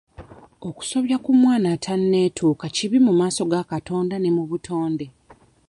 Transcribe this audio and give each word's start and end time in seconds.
Okusobya 0.69 1.17
ku 1.23 1.31
mwana 1.41 1.67
atanneetuuka 1.75 2.65
kibi 2.75 2.97
mu 3.07 3.11
maaso 3.19 3.41
ga 3.51 3.61
Katonda 3.71 4.15
ne 4.19 4.29
mu 4.37 4.43
butonde. 4.49 5.05